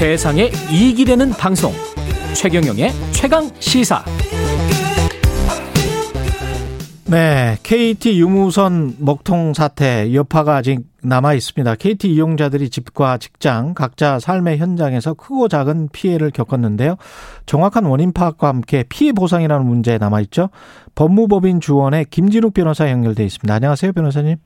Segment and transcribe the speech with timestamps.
[0.00, 1.72] 세상에 이익이 되는 방송
[2.34, 4.02] 최경영의 최강 시사
[7.04, 11.74] 네, KT 유무선 먹통 사태 여파가 아직 남아 있습니다.
[11.74, 16.96] KT 이용자들이 집과 직장, 각자 삶의 현장에서 크고 작은 피해를 겪었는데요.
[17.44, 20.48] 정확한 원인 파악과 함께 피해 보상이라는 문제 남아 있죠.
[20.94, 23.52] 법무법인 주원의 김진욱 변호사 연결돼 있습니다.
[23.52, 24.36] 안녕하세요, 변호사님.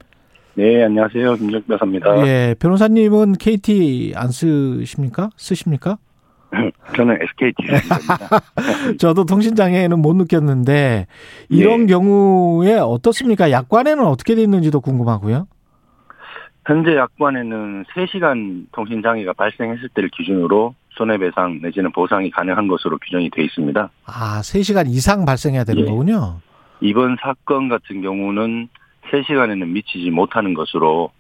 [0.56, 1.34] 네, 안녕하세요.
[1.34, 2.26] 김진욱 변호사입니다.
[2.26, 5.30] 예, 변호사님은 KT 안 쓰십니까?
[5.36, 5.98] 쓰십니까?
[6.96, 8.40] 저는 SKT 입니다
[8.98, 11.08] 저도 통신장애는 못 느꼈는데
[11.48, 11.86] 이런 네.
[11.86, 13.50] 경우에 어떻습니까?
[13.50, 15.48] 약관에는 어떻게 돼 있는지도 궁금하고요.
[16.66, 23.90] 현재 약관에는 3시간 통신장애가 발생했을 때를 기준으로 손해배상 내지는 보상이 가능한 것으로 규정이 되어 있습니다.
[24.06, 25.86] 아, 3시간 이상 발생해야 되는 예.
[25.86, 26.40] 거군요.
[26.80, 28.68] 이번 사건 같은 경우는
[29.22, 31.10] 3시간에는 미치지 못하는 것으로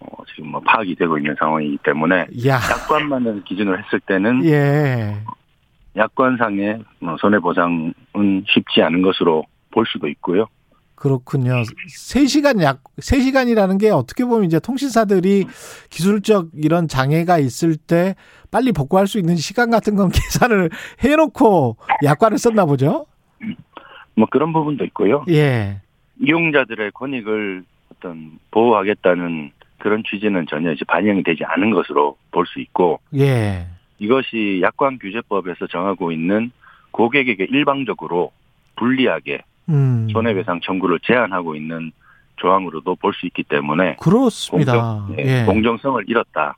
[0.00, 2.54] 어, 지금 뭐 파악이 되고 있는 상황이기 때문에 야.
[2.56, 5.16] 약관만을 기준으로 했을 때는 예.
[5.96, 7.92] 약관상의 뭐 손해 보상은
[8.46, 10.46] 쉽지 않은 것으로 볼 수도 있고요.
[10.94, 11.62] 그렇군요.
[11.62, 15.46] 3시간 약, 3시간이라는 게 어떻게 보면 이제 통신사들이
[15.90, 18.16] 기술적 이런 장애가 있을 때
[18.50, 20.70] 빨리 복구할 수 있는 시간 같은 건 계산을
[21.04, 23.06] 해 놓고 약관을 썼나 보죠?
[24.16, 25.24] 뭐 그런 부분도 있고요.
[25.28, 25.80] 예.
[26.20, 33.00] 이용자들의 권익을 어떤 보호하겠다는 그런 취지는 전혀 이제 반영이 되지 않은 것으로 볼 수 있고
[33.16, 33.66] 예.
[33.98, 36.50] 이것이 약관 규제법에서 정하고 있는
[36.92, 38.32] 고객에게 일방적으로
[38.76, 40.08] 불리하게 음.
[40.12, 41.92] 손해배상 청구를 제한하고 있는
[42.36, 44.72] 조항으로도 볼 수 있기 때문에 그렇습니다.
[44.72, 45.44] 공정, 예, 예.
[45.44, 46.56] 공정성을 잃었다.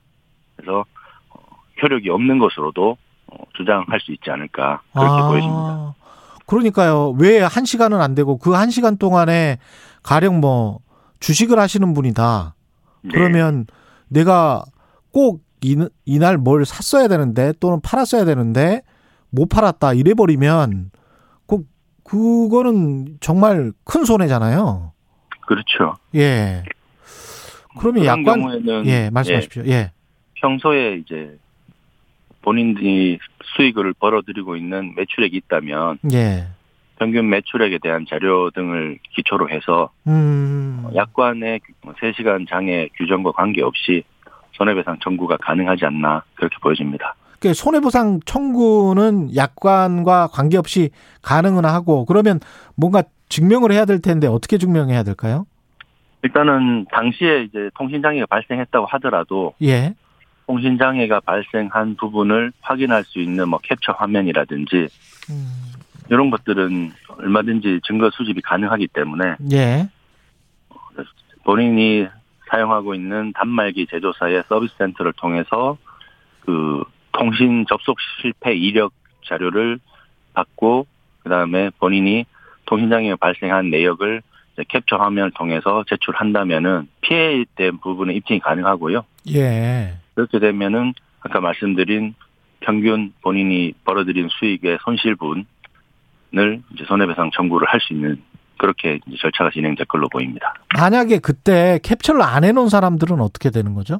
[0.55, 0.85] 그래서
[1.29, 1.39] 어,
[1.81, 5.95] 효력이 없는 것으로도 어, 주장할 수 있지 않을까 그렇게 아, 보여집니다.
[6.51, 7.15] 그러니까요.
[7.17, 9.57] 왜 한 시간은 안 되고 그 한 시간 동안에
[10.03, 10.79] 가령 뭐
[11.21, 12.55] 주식을 하시는 분이다.
[13.03, 13.09] 네.
[13.13, 13.65] 그러면
[14.09, 14.63] 내가
[15.13, 18.81] 꼭 이, 이날 뭘 샀어야 되는데 또는 팔았어야 되는데
[19.29, 20.91] 못 팔았다 이래 버리면
[21.45, 21.67] 꼭
[22.03, 24.91] 그거는 정말 큰 손해잖아요.
[25.47, 25.93] 그렇죠.
[26.15, 26.63] 예.
[27.79, 29.63] 그러면 약간 경우에는 예 말씀하십시오.
[29.67, 29.71] 예.
[29.71, 29.91] 예.
[30.41, 31.37] 평소에 이제
[32.41, 33.19] 본인이
[33.55, 36.47] 수익을 벌어들이고 있는 매출액이 있다면 예.
[36.99, 40.87] 평균 매출액에 대한 자료 등을 기초로 해서 음.
[40.95, 44.03] 약관의 3시간 장애 규정과 관계없이
[44.53, 47.15] 손해배상 청구가 가능하지 않나 그렇게 보여집니다.
[47.39, 50.91] 그 손해보상 청구는 약관과 관계없이
[51.23, 52.39] 가능은 하고 그러면
[52.75, 55.47] 뭔가 증명을 해야 될 텐데 어떻게 증명해야 될까요?
[56.21, 59.95] 일단은 당시에 이제 통신 장애가 발생했다고 하더라도 예.
[60.51, 64.89] 통신 장애가 발생한 부분을 확인할 수 있는 뭐 캡처 화면이라든지
[65.29, 65.47] 음.
[66.09, 69.87] 이런 것들은 얼마든지 증거 수집이 가능하기 때문에 예.
[71.45, 72.05] 본인이
[72.49, 75.77] 사용하고 있는 단말기 제조사의 서비스 센터를 통해서
[76.41, 76.83] 그
[77.13, 78.91] 통신 접속 실패 이력
[79.25, 79.79] 자료를
[80.33, 80.85] 받고
[81.23, 82.25] 그다음에 본인이
[82.65, 84.21] 통신 장애가 발생한 내역을
[84.67, 89.05] 캡처 화면을 통해서 제출한다면은 피해된 부분은 입증이 가능하고요.
[89.29, 89.93] 예.
[90.21, 92.13] 그렇게 되면은 아까 말씀드린
[92.59, 95.45] 평균 본인이 벌어들인 수익의 손실분
[96.37, 98.21] 을 이제 손해배상 청구를 할 수 있는
[98.57, 100.53] 그렇게 절차가 진행될 걸로 보입니다.
[100.77, 103.99] 만약에 그때 캡처를 안 해놓은 사람들은 어떻게 되는 거죠?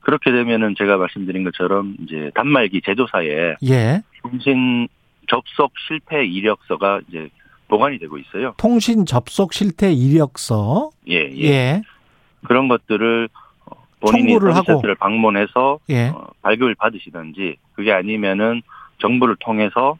[0.00, 4.02] 그렇게 되면은 제가 말씀드린 것처럼 이제 단말기 제조사에 예.
[4.20, 4.88] 통신
[5.28, 7.30] 접속 실패 이력서가 이제
[7.68, 8.52] 보관이 되고 있어요.
[8.58, 10.90] 통신 접속 실패 이력서.
[11.08, 11.44] 예, 예.
[11.44, 11.82] 예.
[12.46, 13.28] 그런 것들을
[14.00, 16.08] 본인이 서비스를 방문해서 예.
[16.08, 18.62] 어, 발급을 받으시든지 그게 아니면은
[18.98, 19.96] 정부를 통해서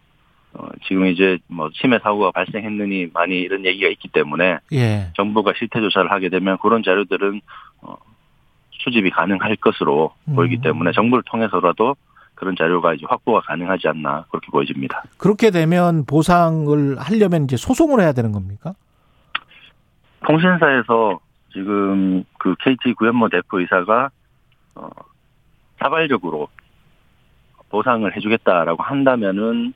[0.54, 5.10] 어, 지금 이제 뭐 치매 사고가 발생했느니 많이 이런 얘기가 있기 때문에 예.
[5.16, 7.41] 정부가 실태 조사를 하게 되면 그런 자료들은
[7.82, 7.97] 어,
[8.70, 10.34] 수집이 가능할 것으로 음.
[10.34, 11.97] 보이기 때문에 정부를 통해서라도
[12.34, 15.03] 그런 자료가 이제 확보가 가능하지 않나 그렇게 보여집니다.
[15.16, 18.75] 그렇게 되면 보상을 하려면 이제 소송을 해야 되는 겁니까?
[20.25, 21.18] 통신사에서
[21.53, 24.10] 지금 그 KT 구현모 대표 이사가
[24.74, 24.91] 어,
[25.80, 26.48] 자발적으로
[27.71, 29.72] 보상을 해주겠다라고 한다면은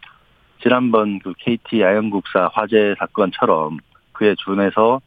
[0.62, 3.78] 지난번 그 KT 아영국사 화재 사건처럼
[4.12, 5.00] 그에 준해서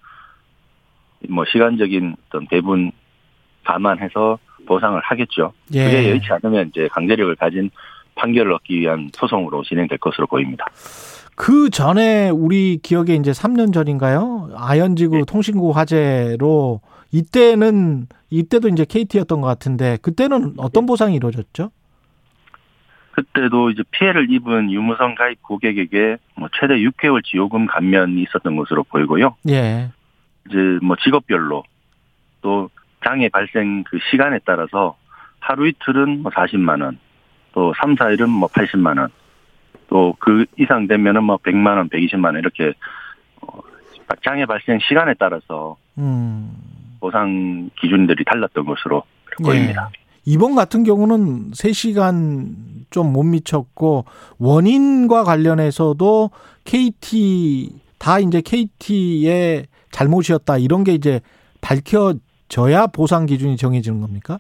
[1.30, 2.92] 뭐 시간적인 어떤 배분
[3.64, 5.54] 감안해서 보상을 하겠죠.
[5.74, 5.86] 예.
[5.86, 7.70] 그게 여의치 않으면 이제 강제력을 가진
[8.16, 10.66] 판결을 얻기 위한 소송으로 진행될 것으로 보입니다.
[11.36, 14.52] 그 전에 우리 기억에 이제 3년 전인가요?
[14.56, 15.24] 아현지구 네.
[15.28, 20.88] 통신구 화재로 이때는 이때도 이제 KT였던 것 같은데 그때는 어떤 네.
[20.88, 21.72] 보상이 이루어졌죠?
[23.12, 29.36] 그때도 이제 피해를 입은 유무선 가입 고객에게 뭐 최대 6개월 지요금 감면이 있었던 것으로 보이고요.
[29.50, 29.92] 예.
[30.48, 31.64] 이제 뭐 직업별로
[32.42, 32.70] 또
[33.06, 34.98] 장애 발생 그 시간에 따라서
[35.40, 36.98] 하루 이틀은 뭐 40만 원,
[37.54, 39.10] 또 3, 4일은 뭐 80만 원.
[39.96, 42.74] 또 그 이상 되면은 뭐 100만 원, 120만 원 이렇게
[43.42, 43.60] 어,
[44.26, 46.52] 장애 발생 시간에 따라서 음.
[47.00, 49.04] 보상 기준들이 달랐던 것으로
[49.42, 49.90] 보입니다.
[49.94, 50.06] 예.
[50.26, 52.56] 이번 같은 경우는 3시간
[52.90, 54.06] 좀 못 미쳤고
[54.40, 56.32] 원인과 관련해서도
[56.66, 61.22] KT 다 이제 KT의 잘못이었다 이런 게 이제
[61.62, 64.40] 밝혀져야 보상 기준이 정해지는 겁니까?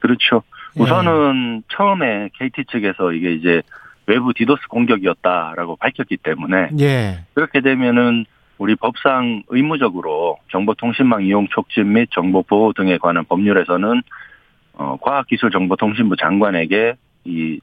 [0.00, 0.42] 그렇죠.
[0.76, 0.82] 예.
[0.82, 3.62] 우선은 처음에 KT 측에서 이게 이제
[4.08, 7.24] 외부 디도스 공격이었다라고 밝혔기 때문에 예.
[7.34, 8.24] 그렇게 되면은
[8.56, 14.02] 우리 법상 의무적으로 정보통신망 이용 촉진 및 정보 보호 등에 관한 법률에서는
[14.72, 16.94] 어, 과학기술정보통신부 장관에게
[17.24, 17.60] 이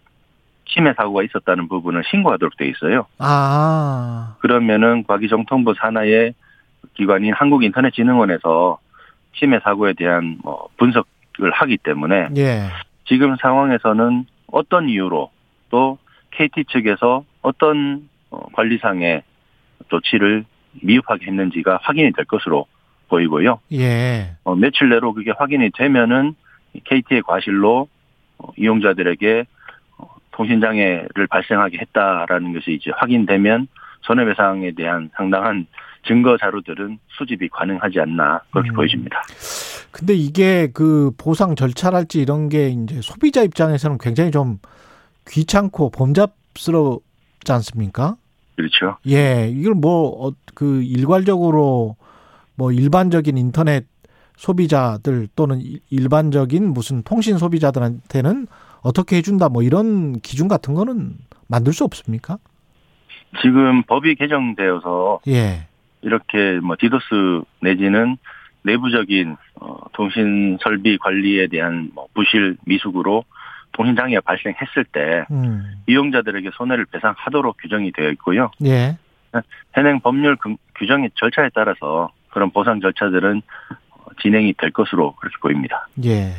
[0.68, 3.08] 침해 사고가 있었다는 부분을 신고하도록 돼 있어요.
[3.18, 4.36] 아.
[4.40, 6.34] 그러면은 과기정통부 산하의
[6.94, 8.78] 기관인 한국인터넷진흥원에서
[9.38, 12.68] 침해 사고에 대한 뭐 분석을 하기 때문에 예.
[13.08, 15.32] 지금 상황에서는 어떤 이유로
[15.70, 15.98] 또
[16.36, 19.24] KT 측에서 어떤 어, 관리상의
[19.90, 20.46] 조치를
[20.82, 22.66] 미흡하게 했는지가 확인이 될 것으로
[23.08, 23.60] 보이고요.
[23.74, 24.36] 예.
[24.44, 26.36] 어, 며칠 내로 그게 확인이 되면은
[26.84, 27.88] KT의 과실로
[28.38, 29.46] 어, 이용자들에게
[29.98, 33.68] 어, 통신장애를 발생하게 했다라는 것이 이제 확인되면
[34.02, 35.66] 손해배상에 대한 상당한
[36.06, 38.76] 증거 자료들은 수집이 가능하지 않나 그렇게 음.
[38.76, 39.22] 보여집니다.
[39.92, 44.60] 근데 이게 그 보상 절차랄지 이런 게 이제 소비자 입장에서는 굉장히 좀
[45.28, 48.16] 귀찮고 범잡스럽지 않습니까?
[48.56, 48.98] 그렇죠.
[49.08, 51.96] 예, 이걸 뭐, 어, 그, 일괄적으로,
[52.56, 53.86] 뭐, 일반적인 인터넷
[54.38, 58.48] 소비자들 또는 일- 일반적인 무슨 통신 소비자들한테는
[58.82, 61.18] 어떻게 해준다, 뭐, 이런 기준 같은 거는
[61.48, 62.38] 만들 수 없습니까?
[63.42, 65.68] 지금 법이 개정되어서 예,
[66.02, 68.18] 이렇게 뭐 디도스 내지는
[68.62, 73.26] 내부적인 어, 통신 설비 관리에 대한 뭐 부실 미숙으로
[73.76, 78.52] 통신 장애가 발생했을 때 음, 이용자들에게 손해를 배상하도록 규정이 되어 있고요.
[78.66, 78.98] 예,
[79.74, 83.42] 현행 법률 금- 규정의 절차에 따라서 그런 보상 절차들은
[83.92, 85.88] 어, 진행이 될 것으로 그렇게 보입니다.
[86.06, 86.34] 예.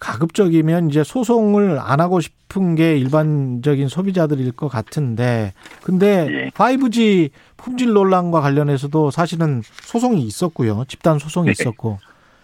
[0.00, 6.50] 가급적이면 이제 소송을 안 하고 싶은 게 일반적인 소비자들일 것 같은데, 근데 예.
[6.50, 10.84] 5G 품질 논란과 관련해서도 사실은 소송이 있었고요.
[10.88, 11.52] 집단 소송이 네.
[11.52, 11.98] 있었고.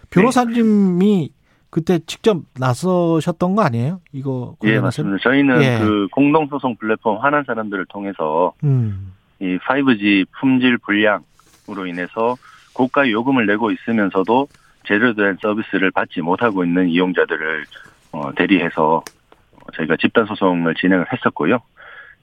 [0.09, 1.31] 변호사님이
[1.71, 4.01] 그때 직접 나서셨던 거 아니에요?
[4.11, 5.03] 이거 예, 관련해서?
[5.03, 5.23] 맞습니다.
[5.23, 5.79] 저희는 예.
[5.79, 12.35] 그 공동소송 플랫폼 화난 사람들을 통해서 음, 이 5G 품질 불량으로 인해서
[12.73, 14.47] 고가 요금을 내고 있으면서도
[14.85, 17.65] 제대로 된 서비스를 받지 못하고 있는 이용자들을
[18.11, 21.59] 어, 대리해서 어, 저희가 집단 소송을 진행을 했었고요.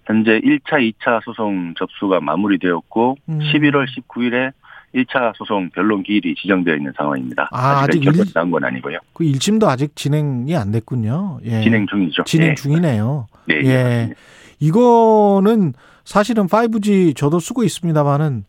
[0.05, 3.39] 현재 1차, 2차 소송 접수가 마무리되었고 음.
[3.39, 4.53] 11월 19일에
[4.95, 7.49] 1차 소송 변론 기일이 지정되어 있는 상황입니다.
[7.53, 8.03] 아, 아직
[8.35, 8.99] 나온 건 아니고요.
[9.13, 11.41] 그 1심도 아직 진행이 안 됐군요.
[11.45, 11.63] 예.
[11.63, 12.25] 진행 중이죠.
[12.25, 12.55] 진행 예.
[12.55, 13.27] 중이네요.
[13.47, 13.69] 네, 예.
[13.69, 14.15] 예.
[14.61, 15.75] 이거는
[16.05, 18.45] 사실은 5G 저도 쓰고 있습니다만은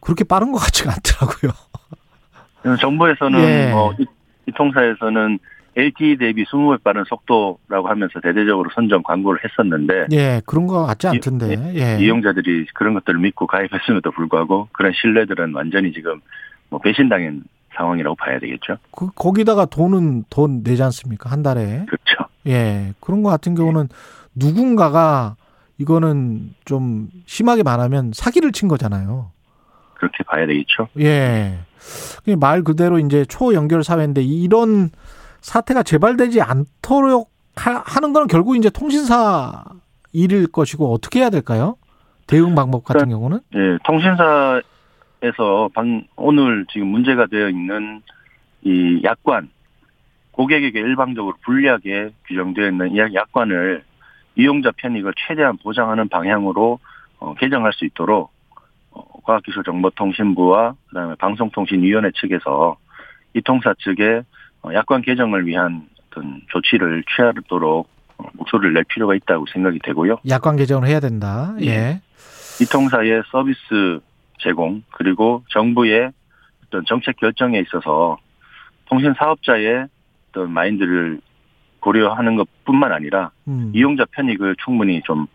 [0.00, 1.52] 그렇게 빠른 것 같지가 않더라고요.
[2.80, 3.72] 정부에서는 예.
[3.72, 4.06] 어, 이,
[4.46, 5.38] 이 통사에서는
[5.76, 11.74] LTE 대비 20배 빠른 속도라고 하면서 대대적으로 선전 광고를 했었는데 예, 그런 것 같지 않던데.
[11.74, 12.02] 예.
[12.02, 16.20] 이용자들이 그런 것들을 믿고 가입했음에도 불구하고 그런 신뢰들은 완전히 지금
[16.70, 17.44] 뭐 배신당한
[17.76, 18.78] 상황이라고 봐야 되겠죠.
[18.90, 21.30] 그 거기다가 돈은 돈 내지 않습니까?
[21.30, 21.84] 한 달에.
[21.86, 22.30] 그렇죠.
[22.46, 22.94] 예.
[23.00, 23.88] 그런 것 같은 경우는
[24.34, 25.36] 누군가가
[25.78, 29.30] 이거는 좀 심하게 말하면 사기를 친 거잖아요.
[29.94, 30.88] 그렇게 봐야 되겠죠.
[31.00, 31.58] 예.
[32.24, 34.90] 그말 그대로 이제 초연결 사회인데 이런
[35.46, 39.62] 사태가 재발되지 않도록 하- 하는 건 결국 이제 통신사
[40.12, 41.76] 일일 것이고 어떻게 해야 될까요?
[42.26, 43.38] 대응 방법 같은 경우는?
[43.54, 48.02] 예, 통신사에서 방, 오늘 지금 문제가 되어 있는
[48.62, 49.48] 이 약관,
[50.32, 53.84] 고객에게 일방적으로 불리하게 규정되어 있는 이 약관을
[54.34, 56.80] 이용자 편익을 최대한 보장하는 방향으로
[57.20, 58.32] 어, 개정할 수 있도록
[58.90, 62.76] 어, 과학기술정보통신부와 그다음에 방송통신위원회 측에서
[63.34, 64.22] 이 통사 측에 어,
[64.72, 70.18] 약관 개정을 위한 어떤 조치를 취하도록 어, 목소리를 낼 필요가 있다고 생각이 되고요.
[70.28, 71.54] 약관 개정을 해야 된다.
[71.60, 72.00] 예.
[72.60, 74.00] 이 통사의 서비스
[74.38, 76.12] 제공 그리고 정부의
[76.66, 78.18] 어떤 정책 결정에 있어서
[78.86, 79.86] 통신 사업자의
[80.30, 81.20] 어떤 마인드를
[81.80, 83.70] 고려하는 것뿐만 아니라 음.
[83.74, 85.26] 이용자 편익을 충분히 좀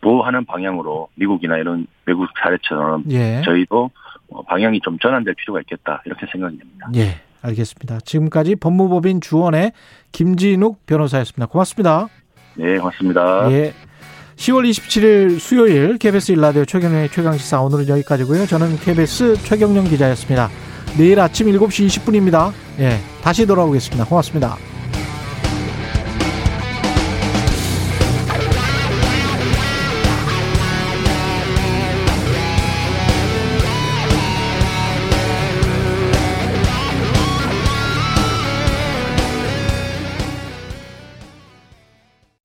[0.00, 3.42] 보호하는 방향으로 미국이나 이런 외국 사례처럼 예.
[3.44, 3.90] 저희도
[4.30, 6.88] 어, 방향이 좀 전환될 필요가 있겠다 이렇게 생각이 됩니다.
[6.96, 7.20] 예.
[7.42, 8.00] 알겠습니다.
[8.04, 9.72] 지금까지 법무법인 주원의
[10.12, 11.46] 김진욱 변호사였습니다.
[11.46, 12.08] 고맙습니다.
[12.56, 13.50] 네, 고맙습니다.
[13.52, 13.72] 예.
[14.36, 18.46] 10월 27일 수요일 KBS 일라디오 최경영의 최강시사 오늘은 여기까지고요.
[18.46, 20.48] 저는 KBS 최경영 기자였습니다.
[20.96, 22.52] 내일 아침 7시 20분입니다.
[22.78, 22.98] 예.
[23.22, 24.06] 다시 돌아오겠습니다.
[24.06, 24.56] 고맙습니다.